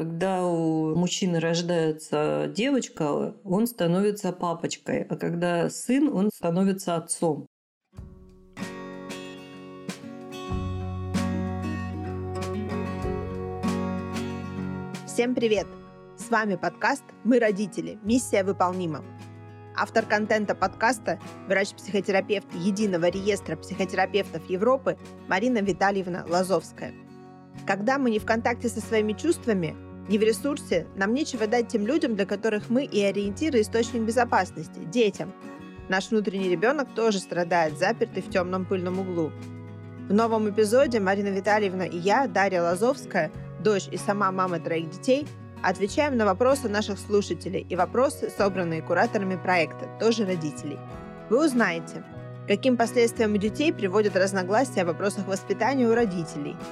[0.00, 7.46] Когда у мужчины рождается девочка, он становится папочкой, а когда сын, он становится отцом.
[15.06, 15.66] Всем привет!
[16.16, 17.98] С вами подкаст «Мы родители.
[18.02, 19.04] Миссия выполнима».
[19.76, 24.96] Автор контента подкаста– врач-психотерапевт Единого реестра психотерапевтов Европы
[25.28, 26.94] Марина Витальевна Лазовская.
[27.66, 29.76] Когда мы не в контакте со своими чувствами,
[30.08, 34.80] не в ресурсе, нам нечего дать тем людям, для которых мы и ориентир, источник безопасности–
[34.92, 35.32] детям.
[35.88, 39.32] Наш внутренний ребенок тоже страдает, запертый в темном пыльном углу.
[40.08, 43.30] В новом эпизоде Марина Витальевна и я, Дарья Лазовская,
[43.62, 45.26] дочь и сама мама троих детей,
[45.62, 50.78] отвечаем на вопросы наших слушателей и вопросы, собранные кураторами проекта, тоже родителей.
[51.28, 52.04] Вы узнаете,
[52.48, 56.56] каким последствиям у детей приводят разногласия в вопросах воспитания у родителей–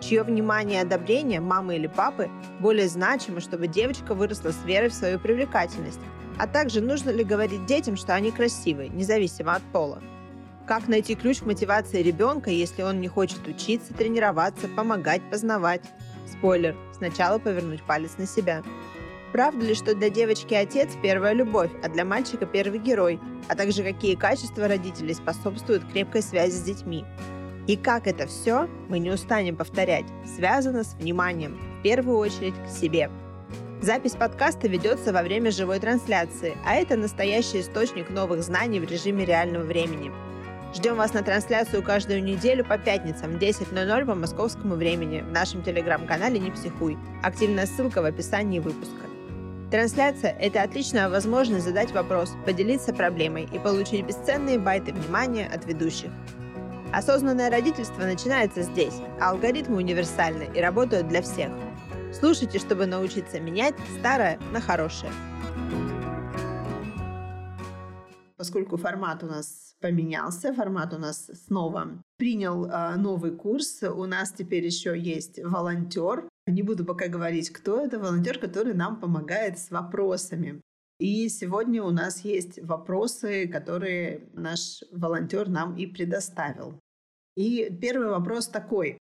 [0.00, 4.94] чье внимание и одобрение мамы или папы более значимо, чтобы девочка выросла с верой в
[4.94, 6.00] свою привлекательность,
[6.38, 10.02] а также нужно ли говорить детям, что они красивые, независимо от пола.
[10.66, 15.82] Как найти ключ к мотивации ребенка, если он не хочет учиться, тренироваться, помогать, познавать?
[16.30, 18.62] Спойлер, сначала повернуть палец на себя.
[19.32, 23.82] Правда ли, что для девочки отец– первая любовь, а для мальчика– первый герой, а также
[23.82, 27.04] какие качества родителей способствуют крепкой связи с детьми?
[27.70, 32.68] И как это все, мы не устанем повторять, связано с вниманием, в первую очередь к
[32.68, 33.08] себе.
[33.80, 39.24] Запись подкаста ведется во время живой трансляции, а это настоящий источник новых знаний в режиме
[39.24, 40.10] реального времени.
[40.74, 45.62] Ждем вас на трансляцию каждую неделю по пятницам в 10.00 по московскому времени в нашем
[45.62, 46.98] телеграм-канале «Не психуй».
[47.22, 49.06] Активная ссылка в описании выпуска.
[49.70, 56.10] Трансляция– это отличная возможность задать вопрос, поделиться проблемой и получить бесценные байты внимания от ведущих.
[56.92, 61.52] Осознанное родительство начинается здесь, а алгоритмы универсальны и работают для всех.
[62.12, 65.12] Слушайте, чтобы научиться менять старое на хорошее.
[68.36, 74.32] Поскольку формат у нас поменялся, формат у нас снова принял э, новый курс, у нас
[74.32, 76.28] теперь еще есть волонтер.
[76.48, 80.60] Не буду пока говорить, кто это, волонтер, который нам помогает с вопросами.
[81.00, 86.78] И сегодня у нас есть вопросы, которые наш волонтер нам и предоставил.
[87.36, 88.98] И первый вопрос такой.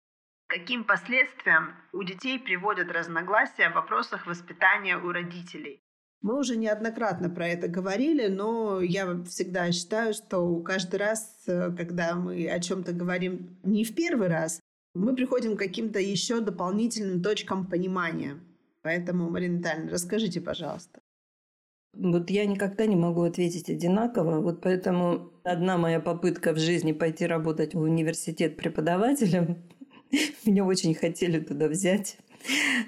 [0.47, 5.79] Каким последствиям у детей приводят разногласия в вопросах воспитания у родителей?
[6.21, 12.15] Мы уже неоднократно про это говорили, но я всегда считаю, что каждый раз, э, когда
[12.15, 14.59] мы о чем-то говорим не в первый раз,
[14.95, 18.39] мы приходим к каким-то еще дополнительным точкам понимания.
[18.81, 20.99] Поэтому, Марина Витальевна, расскажите, пожалуйста.
[21.95, 27.25] Вот я никогда не могу ответить одинаково, вот поэтому одна моя попытка в жизни пойти
[27.25, 29.57] работать в университет преподавателем,
[30.45, 32.17] меня очень хотели туда взять.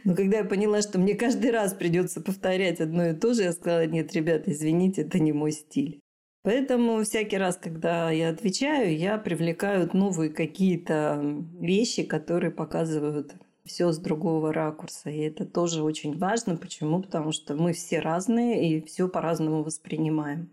[0.04, 3.54] Но когда я поняла, что мне каждый раз придется повторять одно и то же, я
[3.54, 6.00] сказала, нет, ребята, извините, это не мой стиль.
[6.44, 13.36] Поэтому всякий раз, когда я отвечаю, я привлекаю новые какие-то вещи, которые показывают
[13.68, 15.10] все с другого ракурса.
[15.10, 16.56] И это тоже очень важно.
[16.58, 17.02] Почему?
[17.02, 20.52] Потому что мы все разные и все по-разному воспринимаем.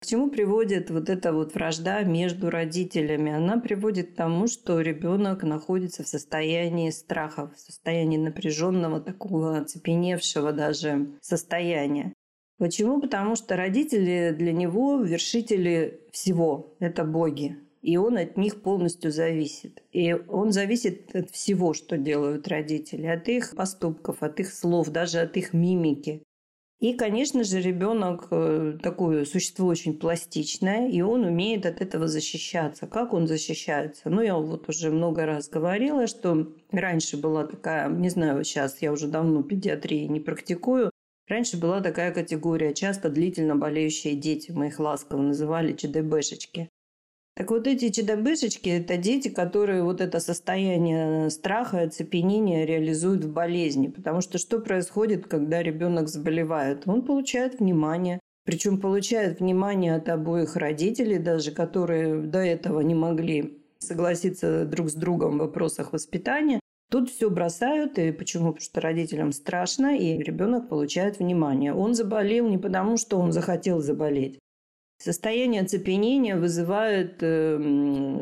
[0.00, 3.32] К чему приводит вот эта вот вражда между родителями?
[3.32, 10.52] Она приводит к тому, что ребенок находится в состоянии страха, в состоянии напряженного, такого оцепеневшего
[10.52, 12.12] даже состояния.
[12.58, 13.00] Почему?
[13.00, 16.76] Потому что родители для него вершители всего.
[16.78, 19.82] Это боги и он от них полностью зависит.
[19.92, 25.20] И он зависит от всего, что делают родители, от их поступков, от их слов, даже
[25.20, 26.22] от их мимики.
[26.80, 32.86] И, конечно же, ребенок э, такое существо очень пластичное, и он умеет от этого защищаться.
[32.86, 34.08] Как он защищается?
[34.10, 38.92] Ну, я вот уже много раз говорила, что раньше была такая, не знаю, сейчас я
[38.92, 40.90] уже давно педиатрии не практикую,
[41.28, 46.70] Раньше была такая категория, часто длительно болеющие дети, мы их ласково называли ЧДБшечки.
[47.38, 53.86] Так вот эти чудобышечки– это дети, которые вот это состояние страха, оцепенения реализуют в болезни.
[53.86, 56.82] Потому что что происходит, когда ребенок заболевает?
[56.88, 63.62] Он получает внимание, причем получает внимание от обоих родителей, даже которые до этого не могли
[63.78, 66.58] согласиться друг с другом в вопросах воспитания.
[66.90, 68.46] Тут все бросают, и почему?
[68.46, 71.72] Потому что родителям страшно, и ребенок получает внимание.
[71.72, 74.40] Он заболел не потому, что он захотел заболеть,
[74.98, 77.56] Состояние оцепенения вызывает э,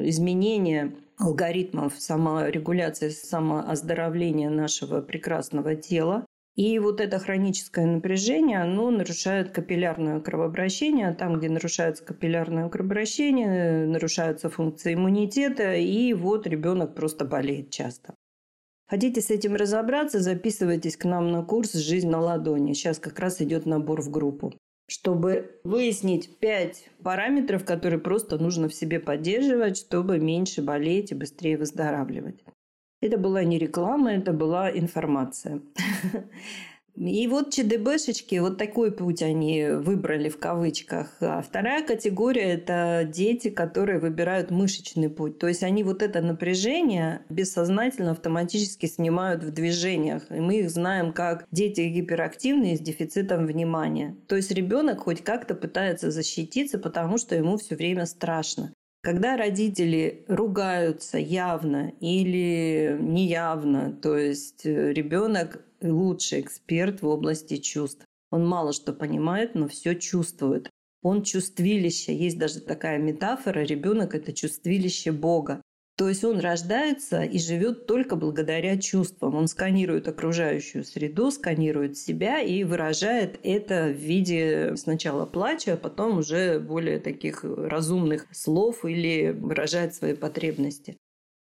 [0.04, 6.26] изменения алгоритмов саморегуляции, самооздоровления нашего прекрасного тела.
[6.54, 11.14] И вот это хроническое напряжение, оно нарушает капиллярное кровообращение.
[11.14, 18.14] Там, где нарушается капиллярное кровообращение, нарушаются функции иммунитета, и вот ребенок просто болеет часто.
[18.88, 22.72] Хотите с этим разобраться, записывайтесь к нам на курс «Жизнь на ладони».
[22.72, 24.54] Сейчас как раз идет набор в группу.
[24.88, 31.58] Чтобы выяснить пять параметров, которые просто нужно в себе поддерживать, чтобы меньше болеть и быстрее
[31.58, 32.44] выздоравливать.
[33.00, 35.60] Это была не реклама, это была информация.
[36.96, 41.12] И вот ЧДБшечки, вот такой путь они выбрали в кавычках.
[41.20, 45.38] А вторая категория– это дети, которые выбирают мышечный путь.
[45.38, 50.22] То есть они вот это напряжение бессознательно автоматически снимают в движениях.
[50.30, 54.16] И мы их знаем как дети гиперактивные с дефицитом внимания.
[54.26, 58.72] То есть ребенок хоть как-то пытается защититься, потому что ему все время страшно.
[59.02, 64.92] Когда родители ругаются явно или неявно, то есть э,
[65.86, 68.04] ребенок лучший эксперт в области чувств.
[68.30, 70.70] Он мало что понимает, но все чувствует.
[71.02, 72.14] Он чувствилище.
[72.14, 73.60] Есть даже такая метафора.
[73.60, 75.62] Ребенок– это чувствилище Бога.
[75.96, 79.34] То есть он рождается и живет только благодаря чувствам.
[79.34, 86.18] Он сканирует окружающую среду, сканирует себя и выражает это в виде сначала плача, а потом
[86.18, 90.98] уже более таких разумных слов или выражает свои потребности.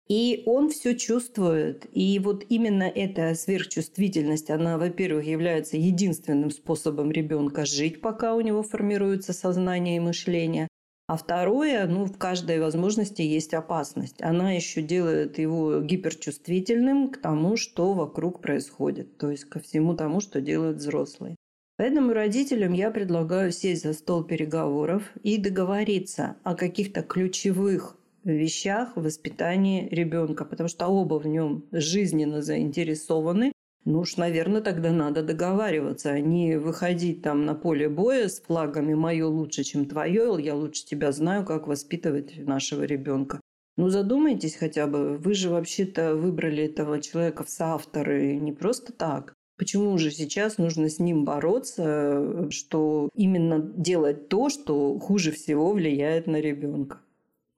[0.08, 1.86] И он все чувствует.
[1.92, 8.62] И вот именно эта сверхчувствительность, она, во-первых, является единственным способом ребенка жить, пока у него
[8.62, 10.68] формируется сознание и мышление.
[11.08, 14.22] А второе, ну, в каждой возможности есть опасность.
[14.22, 20.20] Она еще делает его гиперчувствительным к тому, что вокруг происходит, то есть ко всему тому,
[20.20, 21.36] что делают взрослые.
[21.76, 29.06] Поэтому родителям я предлагаю сесть за стол переговоров и договориться о каких-то ключевых вещах в
[29.90, 33.52] ребенка, потому что оба в нем жизненно заинтересованы,
[33.84, 38.94] ну уж, наверное, тогда надо договариваться, а не выходить там на поле боя с флагами
[38.94, 43.40] «моё лучше, чем твое», «я лучше тебя знаю, как воспитывать нашего ребенка».
[43.76, 49.34] Ну, задумайтесь хотя бы, вы же вообще-то выбрали этого человека в соавторы не просто так.
[49.58, 56.26] Почему же сейчас нужно с ним бороться, что именно делать то, что хуже всего влияет
[56.26, 57.00] на ребенка?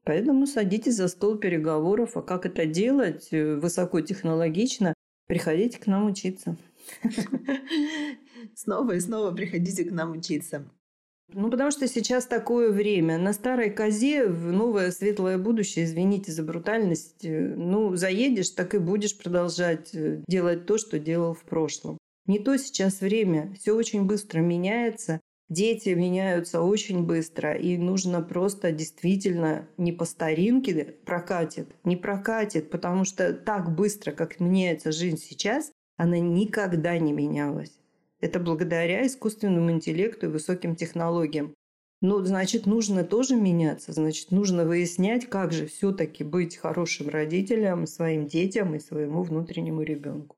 [0.04, 4.94] Поэтому садитесь за стол переговоров, а как это делать э, высокотехнологично,
[5.26, 6.56] Приходите к нам учиться.
[8.54, 10.68] Снова и снова приходите к нам учиться.
[11.32, 13.16] Ну, потому что сейчас такое время.
[13.16, 18.78] На старой козе в новое светлое будущее, извините за брутальность, э, ну, заедешь, так и
[18.78, 21.96] будешь продолжать э, делать то, что делал в прошлом.
[22.26, 23.54] Не то сейчас время.
[23.58, 25.20] Все очень быстро меняется.
[25.54, 33.04] Дети меняются очень быстро, и нужно просто действительно не по старинке прокатит, не прокатит, потому
[33.04, 37.70] что так быстро, как меняется жизнь сейчас, она никогда не менялась.
[38.20, 41.54] Это благодаря искусственному интеллекту и высоким технологиям.
[42.00, 48.26] Ну, значит, нужно тоже меняться, значит, нужно выяснять, как же все-таки быть хорошим родителем своим
[48.26, 50.34] детям и своему внутреннему ребенку.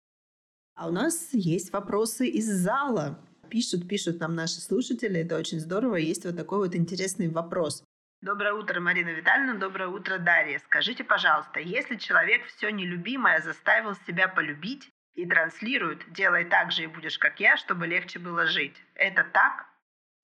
[0.74, 3.18] А у нас есть вопросы из зала.
[3.48, 5.96] Пишут, пишут нам наши слушатели, это очень здорово.
[5.96, 7.84] Есть вот такой вот интересный вопрос.
[8.22, 9.54] Доброе утро, Марина Витальевна.
[9.58, 10.58] Доброе утро, Дарья.
[10.64, 16.86] Скажите, пожалуйста, если человек все нелюбимое заставил себя полюбить и транслирует «делай так же и
[16.86, 19.66] будешь как я, чтобы легче было жить», это так?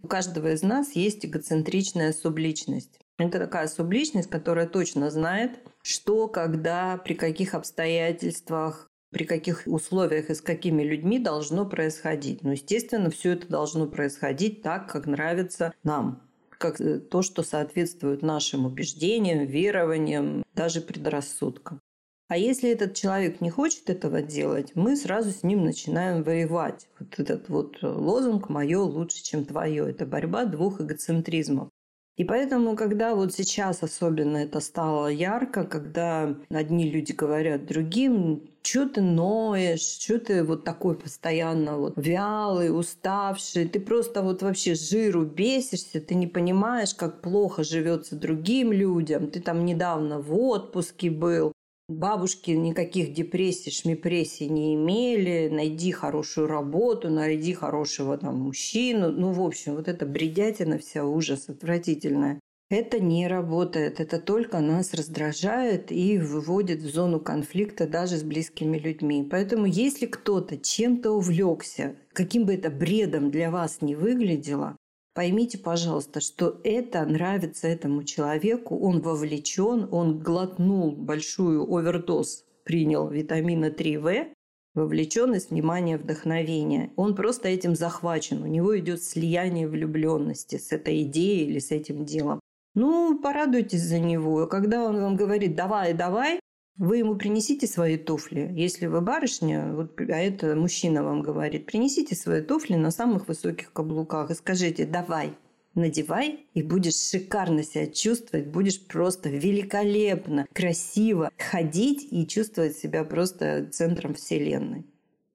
[0.02, 2.98] У каждого из нас есть эгоцентричная субличность.
[3.18, 10.34] Это такая субличность, которая точно знает, что, когда, при каких обстоятельствах, при каких условиях и
[10.34, 12.42] с какими людьми должно происходить.
[12.42, 16.22] Но, естественно, все это должно происходить так, как нравится нам
[16.62, 21.80] как э, то, что соответствует нашим убеждениям, верованиям, даже предрассудкам.
[22.28, 26.88] А если этот человек не хочет этого делать, мы сразу с ним начинаем воевать.
[26.98, 31.68] Вот этот вот лозунг «моё лучше, чем твое»– это борьба двух эгоцентризмов.
[32.16, 38.86] И поэтому, когда вот сейчас особенно это стало ярко, когда одни люди говорят другим, что
[38.86, 45.24] ты ноешь, что ты вот такой постоянно вот вялый, уставший, ты просто вот вообще жиру
[45.24, 51.52] бесишься, ты не понимаешь, как плохо живется другим людям, ты там недавно в отпуске был,
[51.88, 55.48] Бабушки никаких депрессий, шмипрессий не имели.
[55.48, 59.10] Найди хорошую работу, найди хорошего там мужчину.
[59.10, 62.40] Ну, в общем, вот эта бредятина вся ужас отвратительная.
[62.70, 64.00] Это не работает.
[64.00, 69.28] Это только нас раздражает и выводит в зону конфликта даже с близкими людьми.
[69.30, 74.76] Поэтому если кто-то чем-то увлекся, каким бы это бредом для вас не выглядело,
[75.14, 83.66] Поймите, пожалуйста, что это нравится этому человеку, он вовлечен, он глотнул большую овердоз, принял витамина
[83.66, 84.28] 3В,
[84.74, 86.92] вовлеченность, внимание, вдохновение.
[86.96, 92.06] Он просто этим захвачен, у него идет слияние влюбленности с этой идеей или с этим
[92.06, 92.40] делом.
[92.74, 94.46] Ну, порадуйтесь за него.
[94.46, 96.40] Когда он вам говорит «давай, давай»,
[96.76, 98.50] Вы ему принесите свои туфли.
[98.54, 103.72] Если вы барышня, вот, а это мужчина вам говорит, принесите свои туфли на самых высоких
[103.72, 105.36] каблуках и скажите «давай,
[105.74, 113.68] надевай и будешь шикарно себя чувствовать, будешь просто великолепно, красиво ходить и чувствовать себя просто
[113.70, 114.86] центром вселенной.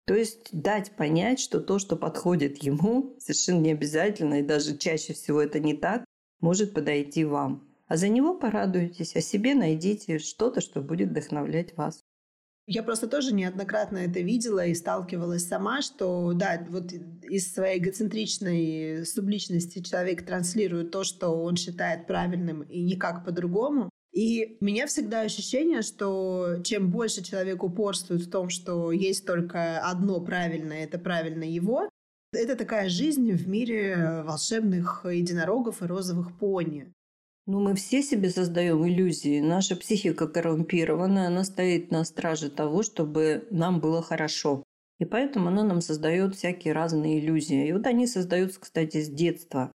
[0.05, 5.13] То есть дать понять, что то, что подходит ему, совершенно не обязательно, и даже чаще
[5.13, 6.05] всего это не так,
[6.39, 7.66] может подойти вам.
[7.87, 12.03] А за него порадуйтесь, а себе найдите что-то, что будет вдохновлять вас.
[12.69, 19.05] Я просто тоже неоднократно это видела и сталкивалась сама, что, да, вот из своей эгоцентричной
[19.05, 23.89] субличности человек транслирует то, что он считает правильным и никак по-другому.
[24.11, 29.79] И у меня всегда ощущение, что чем больше человек упорствует в том, что есть только
[29.79, 31.87] одно правильное, это правильно его,
[32.33, 36.91] это такая жизнь в мире волшебных единорогов и розовых пони.
[37.49, 39.39] Ну, мы все себе создаем иллюзии.
[39.39, 44.63] Наша психика коррумпированная, она стоит на страже того, чтобы нам было хорошо.
[44.99, 47.69] И поэтому она нам создает всякие разные иллюзии.
[47.69, 49.71] И вот они создаются, кстати, с детства.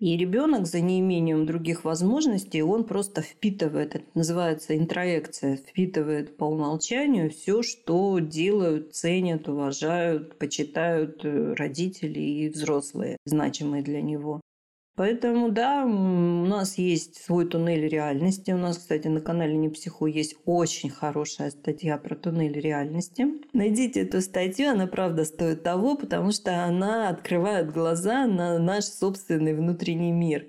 [0.00, 7.30] И ребенок за неимением других возможностей, он просто впитывает, это называется интроекция, впитывает по умолчанию
[7.30, 14.40] все, что делают, ценят, уважают, почитают э, родители и взрослые, значимые для него.
[14.96, 18.52] Поэтому, да, у нас есть свой туннель реальности.
[18.52, 23.26] У нас, кстати, на канале Не Психу есть очень хорошая статья про туннель реальности.
[23.52, 29.54] Найдите эту статью, она правда стоит того, потому что она открывает глаза на наш собственный
[29.54, 30.46] внутренний мир.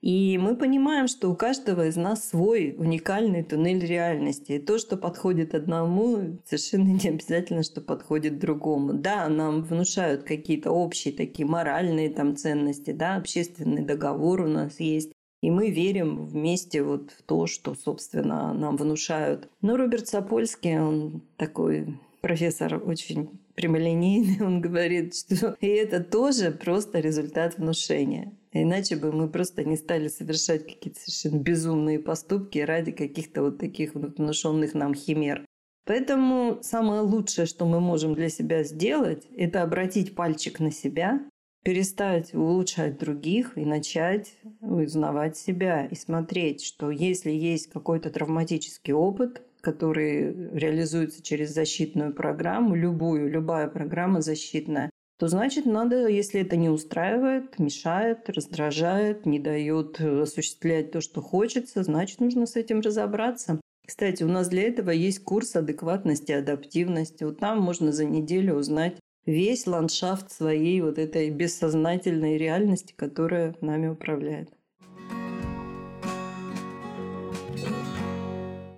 [0.00, 4.52] И мы понимаем, что у каждого из нас свой уникальный туннель реальности.
[4.52, 8.92] И то, что подходит одному, совершенно не обязательно, что подходит другому.
[8.92, 15.12] Да, нам внушают какие-то общие такие моральные там ценности, да, общественный договор у нас есть.
[15.40, 19.48] И мы верим вместе вот в то, что, собственно, нам внушают.
[19.62, 27.00] Но Роберт Сапольский, он такой профессор очень прямолинейный, он говорит, что и это тоже просто
[27.00, 28.32] результат внушения.
[28.62, 33.94] Иначе бы мы просто не стали совершать какие-то совершенно безумные поступки ради каких-то вот таких
[33.94, 35.44] вот внушенных нам химер.
[35.86, 41.20] Поэтому самое лучшее, что мы можем для себя сделать, это обратить пальчик на себя,
[41.64, 49.42] перестать улучшать других и начать узнавать себя и смотреть, что если есть какой-то травматический опыт,
[49.60, 56.68] который реализуется через защитную программу, любую, любая программа защитная, то значит надо, если это не
[56.68, 63.60] устраивает, мешает, раздражает, не дает э, осуществлять то, что хочется, значит нужно с этим разобраться.
[63.84, 67.24] Кстати, у нас для этого есть курс адекватности, адаптивности.
[67.24, 73.88] Вот там можно за неделю узнать весь ландшафт своей вот этой бессознательной реальности, которая нами
[73.88, 74.50] управляет.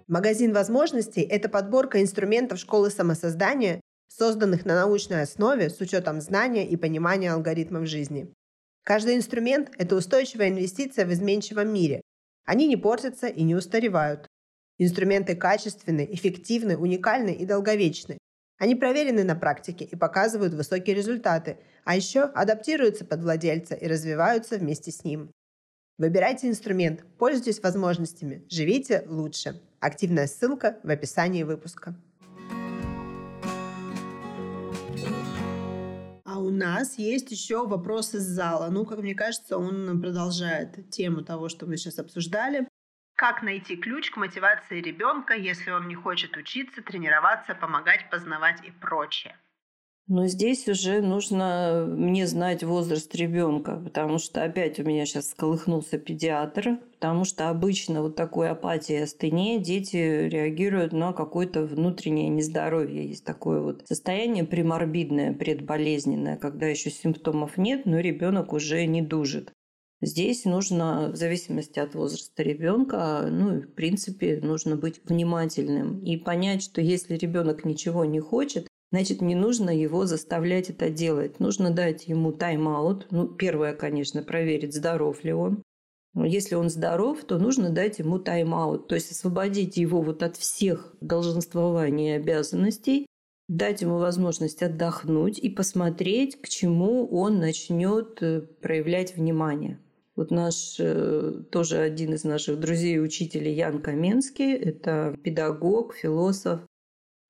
[0.09, 3.81] Магазин возможностей– это подборка инструментов школы самосоздания,
[4.21, 8.31] созданных на научной основе с учетом знания и понимания алгоритмов жизни.
[8.85, 12.03] Каждый инструмент– это устойчивая инвестиция в изменчивом мире.
[12.45, 14.27] Они не портятся и не устаревают.
[14.77, 18.19] Инструменты качественны, эффективны, уникальны и долговечны.
[18.59, 24.59] Они проверены на практике и показывают высокие результаты, а еще адаптируются под владельца и развиваются
[24.59, 25.31] вместе с ним.
[25.97, 29.63] Выбирайте инструмент, пользуйтесь возможностями, живите лучше.
[29.81, 31.95] Активная ссылка в описании выпуска.
[36.33, 38.71] А у нас есть еще вопрос из зала.
[38.71, 42.69] Ну, как мне кажется, он продолжает тему того, что мы сейчас обсуждали.
[43.17, 48.71] Как найти ключ к мотивации ребенка, если он не хочет учиться, тренироваться, помогать, познавать и
[48.71, 49.37] прочее?
[50.07, 55.99] Но здесь уже нужно мне знать возраст ребенка, потому что опять у меня сейчас сколыхнулся
[55.99, 63.07] педиатр, потому что обычно вот такой апатии и астении дети реагируют на какое-то внутреннее нездоровье.
[63.07, 69.53] Есть такое вот состояние приморбидное, предболезненное, когда еще симптомов нет, но ребенок уже не дужит.
[70.03, 76.63] Здесь нужно, в зависимости от возраста ребенка, ну, в принципе, нужно быть внимательным и понять,
[76.63, 81.39] что если ребенок ничего не хочет, Значит, не нужно его заставлять это делать.
[81.39, 83.07] Нужно дать ему тайм-аут.
[83.11, 85.63] Ну, первое, конечно, проверить, здоров ли он.
[86.15, 90.93] Если он здоров, то нужно дать ему тайм-аут, то есть освободить его вот от всех
[91.01, 93.07] долженствований и обязанностей,
[93.49, 99.79] дать ему возможность отдохнуть и посмотреть, к чему он начнет э, проявлять внимание.
[100.17, 106.61] Вот наш э, тоже один из наших друзей и учителей Ян Каменский, это педагог, философ,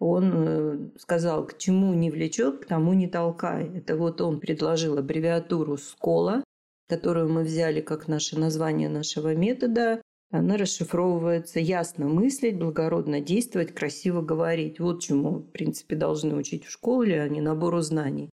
[0.00, 3.70] он э, сказал, к чему не влечет, к тому не толкай.
[3.76, 6.42] Это вот он предложил аббревиатуру СКОЛА,
[6.88, 10.00] которую мы взяли как наше название нашего метода.
[10.32, 14.80] Она расшифровывается ясно мыслить, благородно действовать, красиво говорить.
[14.80, 18.30] Вот чему, в принципе, должны учить в школе, а не набору знаний.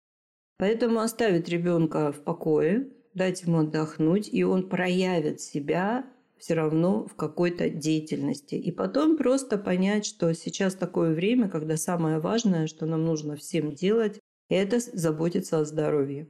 [0.58, 6.06] Поэтому оставить ребенка в покое, дать ему отдохнуть, и он проявит себя
[6.38, 8.54] все равно в какой-то деятельности.
[8.54, 13.72] И потом просто понять, что сейчас такое время, когда самое важное, что нам нужно всем
[13.72, 16.28] делать, это заботиться о здоровье.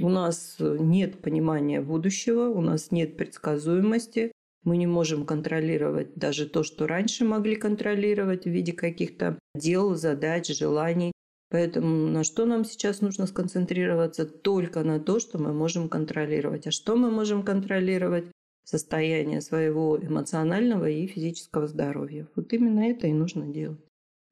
[0.00, 4.32] У нас нет понимания будущего, у нас нет предсказуемости,
[4.64, 10.48] мы не можем контролировать даже то, что раньше могли контролировать в виде каких-то дел, задач,
[10.48, 11.12] желаний.
[11.50, 14.24] Поэтому на что нам сейчас нужно сконцентрироваться?
[14.24, 16.66] Только на то, что мы можем контролировать.
[16.66, 18.24] А что мы можем контролировать?
[18.64, 22.26] Состояние своего эмоционального и физического здоровья.
[22.34, 23.80] Вот именно это и нужно делать.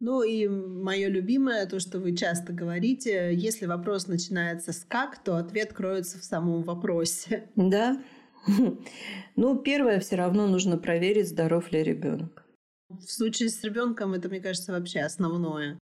[0.00, 5.36] Ну и мое любимое, то, что вы часто говорите, если вопрос начинается с «как», то
[5.36, 7.50] ответ кроется в самом вопросе.
[7.56, 8.02] Да,
[9.36, 12.44] Ну, первое, все равно нужно проверить, здоров ли ребенок.
[12.88, 15.78] В случае с ребенком это, мне кажется, вообще основное.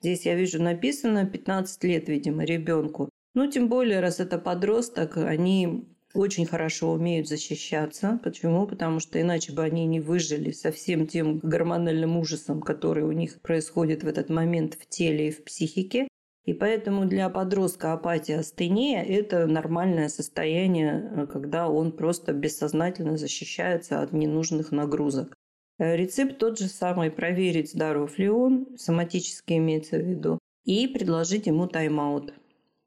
[0.00, 3.08] Здесь я вижу написано 15 лет, видимо, ребенку.
[3.34, 8.20] Ну, тем более, раз это подросток, они очень хорошо умеют защищаться.
[8.22, 8.66] Почему?
[8.66, 13.40] Потому что иначе бы они не выжили со всем тем гормональным ужасом, который у них
[13.40, 16.08] происходит в этот момент в теле и в психике.
[16.44, 24.12] И поэтому для подростка апатия, астения– это нормальное состояние, когда он просто бессознательно защищается от
[24.12, 25.34] ненужных нагрузок.
[25.78, 31.46] Э, рецепт тот же самый– проверить, здоров ли он, соматически имеется в виду, и предложить
[31.46, 32.34] ему тайм-аут.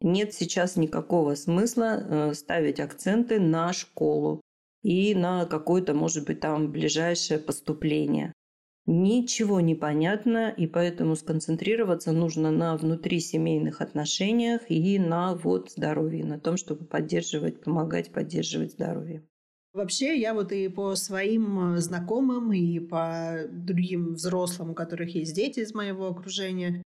[0.06, 4.40] Нет сейчас никакого смысла э, ставить акценты на школу
[4.84, 8.32] и на какое-то, может быть, там ближайшее поступление.
[8.86, 16.40] Ничего не понятно, и поэтому сконцентрироваться нужно на внутрисемейных отношениях и на вот здоровье, на
[16.40, 19.24] том, чтобы поддерживать, помогать поддерживать здоровье.
[19.74, 25.36] Вообще, я вот и по своим э, знакомым, и по другим взрослым, у которых есть
[25.36, 26.84] дети из моего окружения,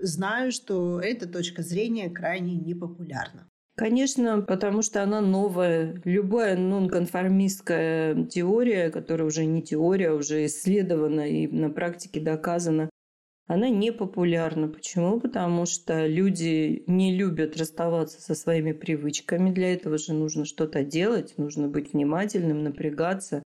[0.00, 3.48] знаю, что эта точка зрения крайне непопулярна.
[3.74, 6.00] Конечно, потому что она новая.
[6.04, 12.90] Любая нонконформистская теория, которая уже не теория, а уже исследована и на практике доказана,
[13.46, 14.68] она не популярна.
[14.68, 15.18] Почему?
[15.20, 19.50] Потому что люди не любят расставаться со своими привычками.
[19.50, 23.42] Для этого же нужно что-то делать, нужно быть внимательным, напрягаться.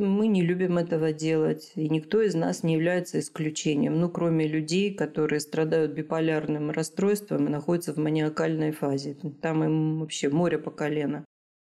[0.00, 4.94] Мы не любим этого делать, и никто из нас не является исключением, ну, кроме людей,
[4.94, 9.16] которые страдают биполярным расстройством и находятся в маниакальной фазе.
[9.42, 11.24] Там им вообще море по колено.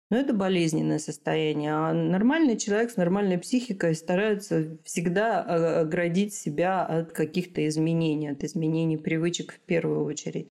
[0.09, 1.73] Но это болезненное состояние.
[1.73, 5.41] А нормальный человек с нормальной психикой старается всегда
[5.81, 10.47] оградить себя от каких-то изменений, от изменений привычек в первую очередь.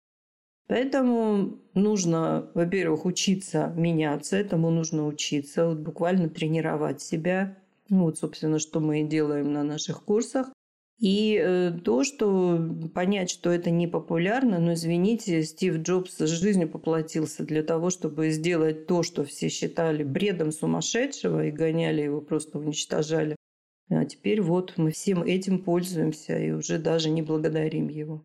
[0.71, 7.59] Поэтому нужно, во-первых, учиться меняться, этому нужно учиться, вот буквально тренировать себя,
[7.91, 10.51] ну, вот, собственно, что мы и делаем на наших курсах.
[10.99, 12.59] И э, то, что
[12.95, 18.87] понять, что это не популярно, но извините, Стив Джобс жизнью поплатился для того, чтобы сделать
[18.87, 23.35] то, что все считали бредом сумасшедшего и гоняли его, просто уничтожали.
[23.89, 28.25] А теперь вот мы всем этим пользуемся и уже даже не благодарим его.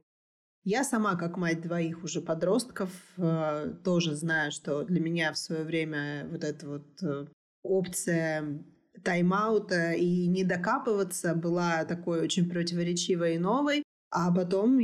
[0.65, 5.63] Я сама, как мать двоих уже подростков, э, тоже знаю, что для меня в свое
[5.63, 7.25] время вот эта вот э,
[7.63, 8.63] опция
[9.03, 13.83] тайм-аута и не докапываться была такой очень противоречивой и новой.
[14.11, 14.79] А потом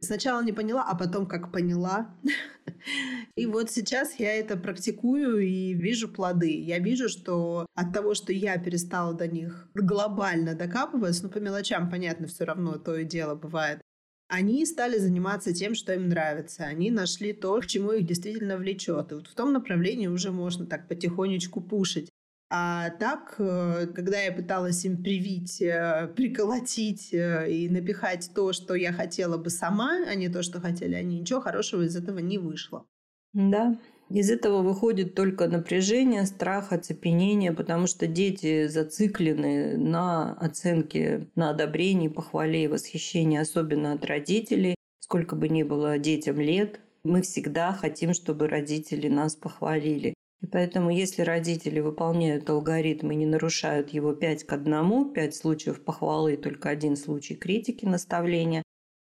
[0.00, 2.14] сначала не поняла, а потом как поняла.
[3.36, 6.60] И вот сейчас я это практикую и вижу плоды.
[6.60, 11.88] Я вижу, что от того, что я перестала до них глобально докапываться, ну по мелочам,
[11.88, 13.80] понятно, все равно то и дело бывает,
[14.28, 16.64] они стали заниматься тем, что им нравится.
[16.64, 19.12] Они нашли то, к чему их действительно влечет.
[19.12, 22.10] И вот в том направлении уже можно так потихонечку пушить.
[22.50, 28.74] А так, э, когда я пыталась им привить, э, приколотить э, и напихать то, что
[28.74, 32.38] я хотела бы сама, а не то, что хотели они, ничего хорошего из этого не
[32.38, 32.86] вышло.
[33.34, 41.50] Да, из этого выходит только напряжение, страх, оцепенение, потому что дети зациклены на оценке, на
[41.50, 44.74] одобрении, похвале и восхищении, особенно от родителей.
[45.00, 50.14] Сколько бы ни было детям лет, мы всегда хотим, чтобы родители нас похвалили.
[50.40, 55.84] И поэтому, если родители выполняют алгоритм и не нарушают его 5 к 1, 5 случаев
[55.84, 58.62] похвалы и только один случай критики, наставления,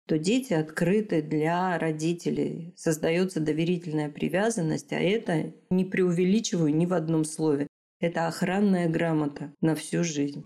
[0.07, 2.75] то дети открыты для родителей.
[2.77, 7.67] Создается доверительная привязанность, а это не преувеличиваю ни в одном слове.
[7.99, 10.45] Это охранная грамота на всю жизнь.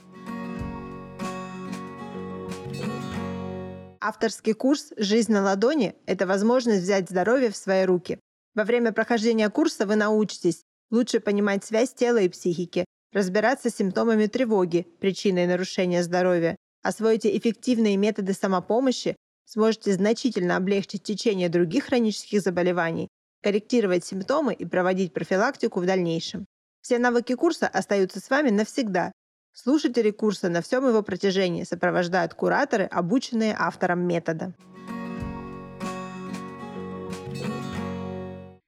[4.00, 8.20] Авторский курс «Жизнь на ладони»– это возможность взять здоровье в свои руки.
[8.54, 14.26] Во время прохождения курса вы научитесь лучше понимать связь тела и психики, разбираться с симптомами
[14.26, 23.08] тревоги, причиной нарушения здоровья, освоите эффективные методы самопомощи, сможете значительно облегчить течение других хронических заболеваний,
[23.42, 26.46] корректировать симптомы и проводить профилактику в дальнейшем.
[26.80, 29.12] Все навыки курса остаются с вами навсегда.
[29.52, 34.54] Слушатели курса на всем его протяжении сопровождают кураторы, обученные автором метода.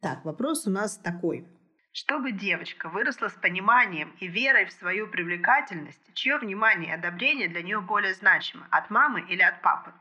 [0.01, 1.47] Так, вопрос у нас такой.
[1.93, 7.63] Чтобы девочка выросла с пониманием и верой в свою привлекательность, чье внимание и одобрение для
[7.63, 9.93] нее более значимо, от мамы или от папы?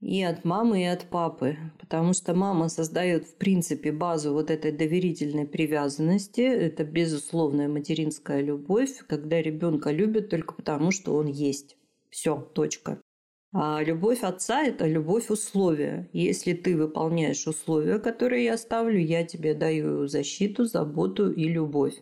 [0.00, 1.56] И от мамы, и от папы.
[1.78, 6.42] Потому что мама создает, в принципе, базу вот этой доверительной привязанности.
[6.42, 11.78] Это безусловная материнская любовь, когда ребенка любят только потому, что он есть.
[12.10, 13.00] Все, точка.
[13.56, 16.08] А любовь отца– это любовь условия.
[16.12, 21.94] Если ты выполняешь условия, которые я ставлю, я тебе даю защиту, заботу и любовь.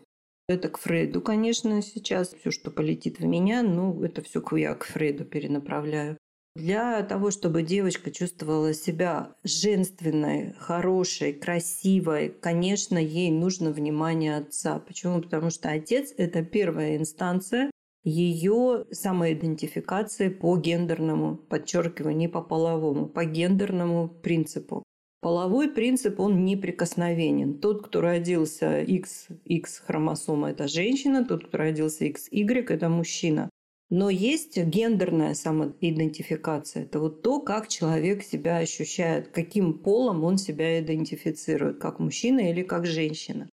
[0.49, 2.33] Это к Фрейду, конечно, сейчас.
[2.33, 6.17] Все, что полетит в меня, ну, это все я к Фрейду перенаправляю.
[6.57, 14.79] Для того, чтобы девочка чувствовала себя женственной, хорошей, красивой, конечно, ей нужно внимание отца.
[14.79, 15.21] Почему?
[15.21, 17.71] Потому что отец– это первая инстанция
[18.05, 24.83] ее самоидентификации по гендерному, подчеркиваю, не по половому, по гендерному принципу.
[25.21, 27.59] Половой принцип, он неприкосновенен.
[27.59, 33.49] Тот, кто родился XX хромосома, это женщина, тот, кто родился XY, это мужчина.
[33.88, 36.85] Но есть гендерная самоидентификация.
[36.85, 42.62] Это вот то, как человек себя ощущает, каким полом он себя идентифицирует, как мужчина или
[42.62, 43.49] как женщина.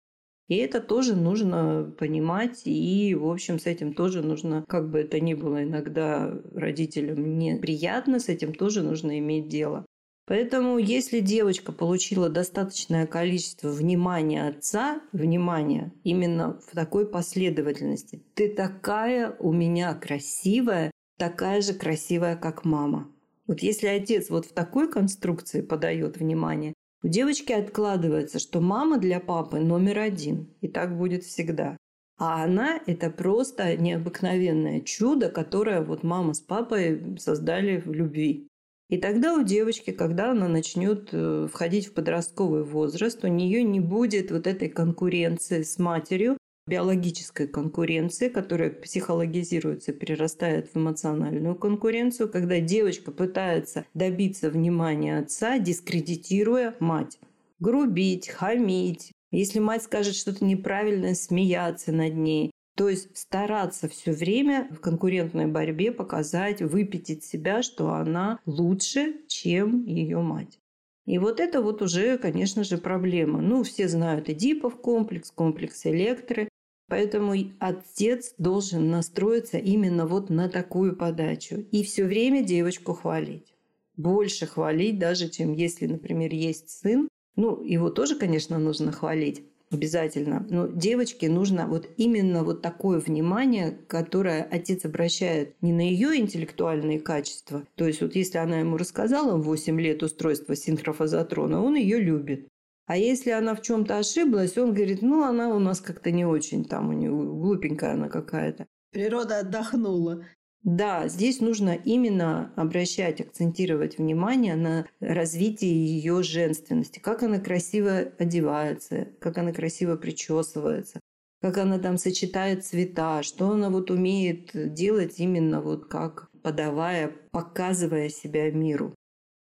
[0.47, 5.19] И это тоже нужно понимать, и, в общем, с этим тоже нужно, как бы это
[5.19, 9.85] ни было иногда родителям неприятно, с этим тоже нужно иметь дело.
[10.25, 19.35] Поэтому, если девочка получила достаточное количество внимания отца, внимания именно в такой последовательности, ты такая
[19.39, 23.09] у меня красивая, такая же красивая, как мама.
[23.47, 26.73] Вот если отец вот в такой конструкции подает внимание,
[27.07, 31.77] у девочки откладывается, что мама для папы номер один, и так будет всегда.
[32.19, 38.49] А она– это просто необыкновенное чудо, которое вот мама с папой создали в любви.
[38.89, 43.79] И тогда у девочки, когда она начнет э, входить в подростковый возраст, у нее не
[43.79, 46.36] будет вот этой конкуренции с матерью,
[46.67, 56.75] биологической конкуренции, которая психологизируется, перерастает в эмоциональную конкуренцию, когда девочка пытается добиться внимания отца, дискредитируя
[56.79, 57.17] мать.
[57.59, 59.11] Грубить, хамить.
[59.31, 62.51] Если мать скажет что-то неправильное, смеяться над ней.
[62.75, 69.83] То есть стараться все время в конкурентной борьбе показать, выпятить себя, что она лучше, чем
[69.85, 70.59] ее мать.
[71.07, 73.41] И вот это вот уже, конечно же, проблема.
[73.41, 76.49] Ну, все знают Эдипов комплекс, комплекс Электры.
[76.87, 81.65] Поэтому отец должен настроиться именно вот на такую подачу.
[81.71, 83.53] И все время девочку хвалить.
[83.97, 87.09] Больше хвалить, даже чем если, например, есть сын.
[87.35, 90.45] Ну, его тоже, конечно, нужно хвалить обязательно.
[90.49, 96.99] Но девочке нужно вот именно вот такое внимание, которое отец обращает не на ее интеллектуальные
[96.99, 97.67] качества.
[97.75, 102.47] То есть вот если она ему рассказала в 8 лет устройство синхрофазотрона, он ее любит.
[102.87, 106.63] А если она в чем-то ошиблась, он говорит, ну, она у нас как-то не очень
[106.63, 108.65] там, у нее глупенькая она какая-то.
[108.91, 110.25] Природа отдохнула.
[110.63, 119.09] Да, здесь нужно именно обращать, акцентировать внимание на развитие ее женственности, как она красиво одевается,
[119.19, 121.01] как она красиво причесывается,
[121.41, 128.09] как она там сочетает цвета, что она вот умеет делать именно вот как подавая, показывая
[128.09, 128.95] себя миру.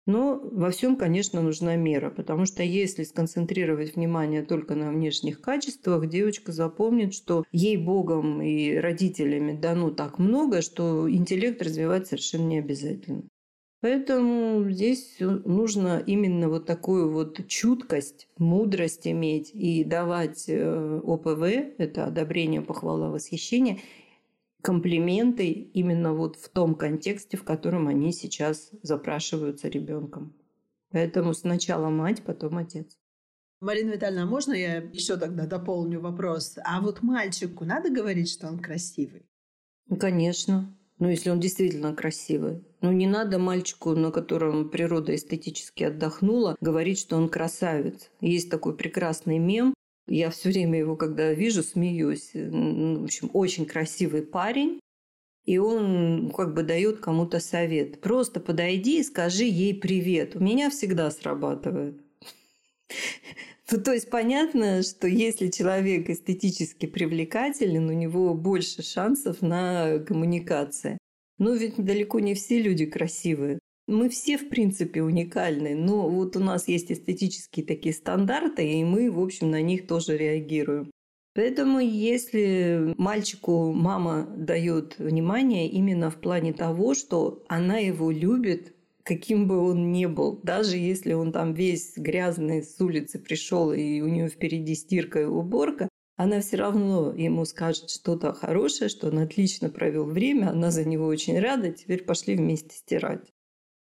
[0.08, 6.08] Но во всем, конечно, нужна мера, потому что если сконцентрировать внимание только на внешних качествах,
[6.10, 12.60] девочка запомнит, что ей Богом и родителями дано так много, что интеллект развивать совершенно не
[12.60, 13.24] обязательно.
[13.82, 21.42] Поэтому здесь нужно именно вот такую вот чуткость, мудрость иметь и давать э, ОПВ,
[21.80, 23.80] это одобрение, похвала, восхищение,
[24.62, 30.34] комплименты именно вот в том контексте, в котором они сейчас запрашиваются ребенком.
[30.92, 32.98] Поэтому сначала мать, потом отец.
[33.62, 36.58] Марина Витальевна, а можно я еще тогда дополню вопрос?
[36.64, 39.26] А вот мальчику надо говорить, что он красивый?
[39.88, 40.76] Ну, конечно.
[40.98, 42.64] Ну, если он действительно красивый.
[42.82, 48.10] Ну, не надо мальчику, на котором природа эстетически отдохнула, говорить, что он красавец.
[48.20, 49.74] Есть такой прекрасный мем,
[50.16, 52.32] я все время его, когда вижу, смеюсь.
[52.34, 54.80] В общем, очень красивый парень.
[55.46, 58.02] И он как бы дает кому-то совет.
[58.02, 60.36] Просто подойди и скажи ей привет.
[60.36, 62.02] У меня всегда срабатывает.
[63.74, 70.98] Ну, то есть понятно, что если человек эстетически привлекателен, у него больше шансов на коммуникации.
[71.38, 73.60] Но ведь далеко не все люди красивые.
[73.88, 79.12] Мы все, в принципе, уникальны, но вот у нас есть эстетические такие стандарты, и мы,
[79.12, 80.92] в общем, на них тоже реагируем.
[81.34, 89.48] Поэтому если мальчику мама дает внимание именно в плане того, что она его любит, каким
[89.48, 94.08] бы он ни был, даже если он там весь грязный с улицы пришел и у
[94.08, 99.70] него впереди стирка и уборка, она все равно ему скажет что-то хорошее, что он отлично
[99.70, 103.32] провел время, она за него очень рада, теперь пошли вместе стирать.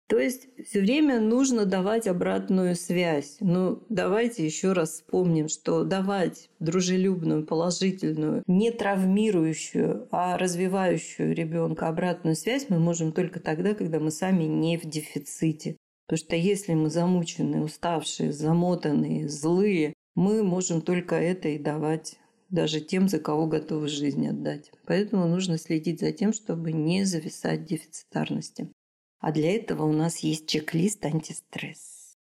[0.08, 3.36] То есть все время нужно давать обратную связь.
[3.40, 12.36] Ну, давайте еще раз вспомним, что давать дружелюбную, положительную, не травмирующую, а развивающую ребенка обратную
[12.36, 15.76] связь мы можем только тогда, когда мы сами не в дефиците.
[16.06, 22.16] Потому что если мы замученные, уставшие, замотанные, злые, мы можем только это и давать
[22.48, 24.72] даже тем, за кого готовы жизнь отдать.
[24.86, 28.70] Поэтому нужно следить за тем, чтобы не зависать в дефицитарности.
[29.20, 32.16] А для этого у нас есть чек-лист антистресс.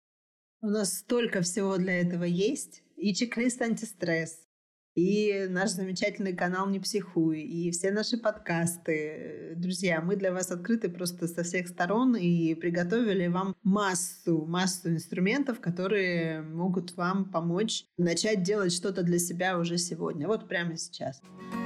[0.60, 2.82] У нас столько всего для этого есть.
[2.96, 4.44] И чек-лист антистресс,
[4.94, 9.54] и наш замечательный канал «Не психуй», и все наши подкасты.
[9.56, 15.58] Друзья, мы для вас открыты просто со всех сторон и приготовили вам массу, массу инструментов,
[15.58, 21.20] которые могут вам помочь начать делать что-то для себя уже сегодня, вот прямо сейчас.
[21.20, 21.63] Так,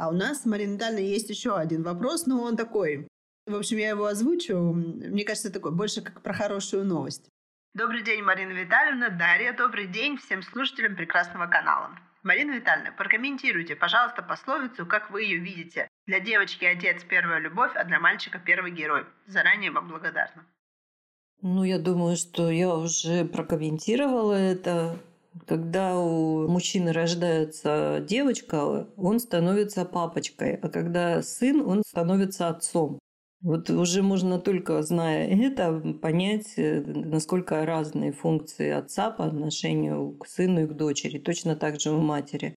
[0.00, 3.06] а у нас, Марина Витальевна, есть еще один вопрос, но он такой.
[3.46, 4.56] В общем, я его озвучу.
[4.56, 7.28] Мне кажется, такой больше как про хорошую новость.
[7.74, 9.52] Добрый день, Марина Витальевна, Дарья.
[9.52, 11.90] Добрый день всем слушателям прекрасного канала.
[12.22, 15.86] Марина Витальевна, прокомментируйте, пожалуйста, пословицу, как вы ее видите.
[16.06, 19.04] Для девочки отец первая любовь, а для мальчика первый герой.
[19.26, 20.46] Заранее вам благодарна.
[21.42, 24.98] Ну, я думаю, что я уже прокомментировала это.
[25.46, 32.98] Когда у мужчины рождается девочка, он становится папочкой, а когда сын, он становится отцом.
[33.42, 40.26] Вот уже можно только, зная это, понять, э, насколько разные функции отца по отношению к
[40.26, 42.54] сыну и к дочери, точно так же у матери.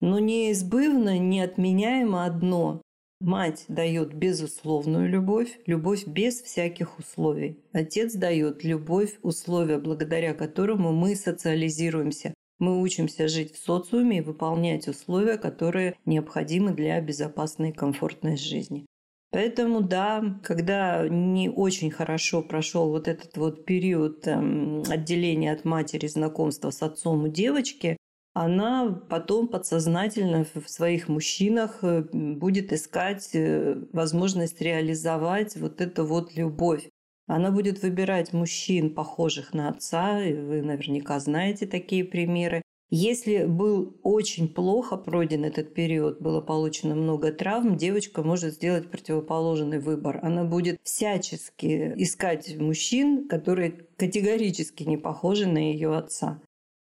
[0.00, 2.82] Но неизбывно, неотменяемо одно.
[3.24, 7.58] Мать дает безусловную любовь, любовь без всяких условий.
[7.72, 12.34] Отец дает любовь, условия, благодаря которому мы социализируемся.
[12.58, 18.84] Мы учимся жить в социуме и выполнять условия, которые необходимы для безопасной и комфортной жизни.
[19.30, 26.08] Поэтому да, когда не очень хорошо прошел вот этот вот период эм, отделения от матери,
[26.08, 27.96] знакомства с отцом у девочки,
[28.34, 36.34] она потом подсознательно в своих мужчинах э, будет искать э, возможность реализовать вот эту вот
[36.34, 36.88] любовь.
[37.28, 42.60] Она будет выбирать мужчин, похожих на отца, и вы наверняка знаете такие примеры.
[42.90, 49.78] Если был очень плохо пройден этот период, было получено много травм, девочка может сделать противоположный
[49.78, 50.18] выбор.
[50.22, 56.40] Она будет всячески искать мужчин, которые категорически не похожи на ее отца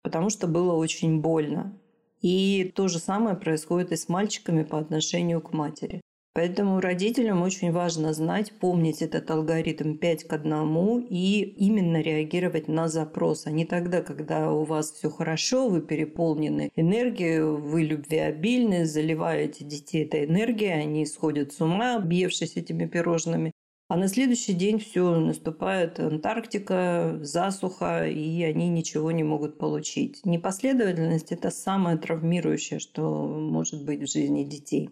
[0.03, 1.77] потому что было очень больно.
[2.21, 6.01] И то же самое происходит и с мальчиками по отношению к матери.
[6.33, 12.87] Поэтому родителям очень важно знать, помнить этот алгоритм 5 к 1 и именно реагировать на
[12.87, 19.65] запрос, а не тогда, когда у вас все хорошо, вы переполнены энергией, вы любвеобильны, заливаете
[19.65, 23.51] детей этой энергией, они сходят с ума, объевшись этими пирожными,
[23.89, 30.23] а на следующий день все, наступает Антарктика, засуха, и они ничего не могут получить.
[30.25, 34.91] Непоследовательность– это самое травмирующее, что может быть в жизни детей.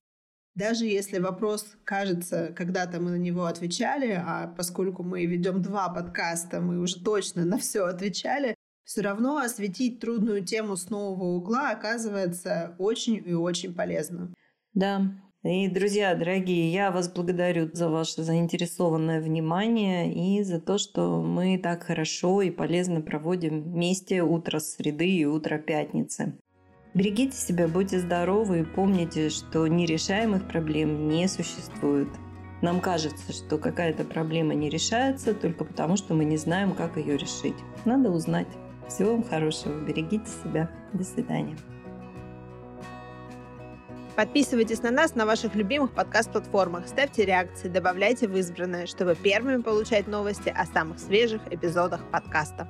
[0.56, 6.60] Даже если вопрос кажется, когда-то мы на него отвечали, а поскольку мы ведем два подкаста,
[6.60, 12.74] мы уже точно на все отвечали, все равно осветить трудную тему с нового угла оказывается
[12.80, 14.34] очень и очень полезно.
[14.74, 15.12] Да,
[15.48, 21.58] и, друзья, дорогие, я вас благодарю за ваше заинтересованное внимание и за то, что мы
[21.58, 26.38] так хорошо и полезно проводим вместе утро среды и утро пятницы.
[26.94, 32.10] Берегите себя, будьте здоровы и помните, что нерешаемых проблем не существует.
[32.62, 37.18] Нам кажется, что какая-то проблема не решается только потому, что мы не знаем, как ее
[37.18, 37.56] решить.
[37.86, 38.48] Надо узнать.
[38.88, 40.72] Всего вам хорошего, берегите себя.
[40.94, 41.56] До свидания.
[44.18, 50.08] Подписывайтесь на нас на ваших любимых подкаст-платформах, ставьте реакции, добавляйте в избранное, чтобы первыми получать
[50.08, 52.68] новости о самых свежих эпизодах подкаста.